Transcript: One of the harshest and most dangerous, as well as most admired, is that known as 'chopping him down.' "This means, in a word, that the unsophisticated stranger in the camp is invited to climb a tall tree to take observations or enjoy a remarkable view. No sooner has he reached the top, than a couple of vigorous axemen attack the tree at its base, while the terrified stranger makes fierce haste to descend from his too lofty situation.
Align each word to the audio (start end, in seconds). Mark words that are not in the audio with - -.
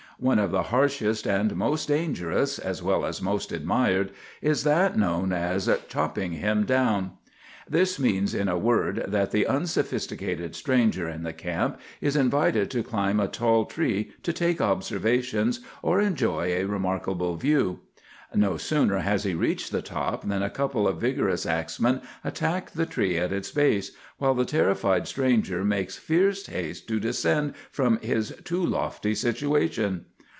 One 0.23 0.37
of 0.37 0.51
the 0.51 0.61
harshest 0.61 1.25
and 1.25 1.55
most 1.55 1.87
dangerous, 1.87 2.59
as 2.59 2.83
well 2.83 3.05
as 3.07 3.23
most 3.23 3.51
admired, 3.51 4.11
is 4.39 4.63
that 4.65 4.95
known 4.95 5.33
as 5.33 5.67
'chopping 5.87 6.33
him 6.33 6.63
down.' 6.63 7.13
"This 7.67 7.99
means, 7.99 8.35
in 8.35 8.47
a 8.47 8.55
word, 8.55 9.03
that 9.07 9.31
the 9.31 9.47
unsophisticated 9.47 10.55
stranger 10.55 11.09
in 11.09 11.23
the 11.23 11.33
camp 11.33 11.79
is 12.01 12.15
invited 12.15 12.69
to 12.69 12.83
climb 12.83 13.19
a 13.19 13.27
tall 13.27 13.65
tree 13.65 14.13
to 14.21 14.31
take 14.31 14.61
observations 14.61 15.61
or 15.81 15.99
enjoy 15.99 16.49
a 16.53 16.65
remarkable 16.65 17.35
view. 17.35 17.79
No 18.33 18.57
sooner 18.57 18.99
has 18.99 19.23
he 19.23 19.33
reached 19.33 19.71
the 19.71 19.81
top, 19.81 20.25
than 20.25 20.43
a 20.43 20.49
couple 20.51 20.87
of 20.87 21.01
vigorous 21.01 21.47
axemen 21.47 21.99
attack 22.23 22.69
the 22.71 22.85
tree 22.85 23.17
at 23.17 23.33
its 23.33 23.49
base, 23.51 23.91
while 24.19 24.35
the 24.35 24.45
terrified 24.45 25.07
stranger 25.07 25.65
makes 25.65 25.97
fierce 25.97 26.45
haste 26.45 26.87
to 26.89 26.99
descend 26.99 27.55
from 27.71 27.99
his 28.01 28.33
too 28.45 28.63
lofty 28.63 29.15
situation. 29.15 30.05